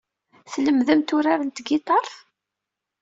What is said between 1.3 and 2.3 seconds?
n tgitart?